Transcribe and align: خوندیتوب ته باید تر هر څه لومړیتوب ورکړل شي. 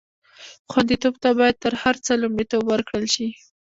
خوندیتوب 0.71 1.15
ته 1.23 1.29
باید 1.37 1.55
تر 1.63 1.73
هر 1.83 1.95
څه 2.05 2.11
لومړیتوب 2.21 2.63
ورکړل 2.67 3.05
شي. 3.15 3.27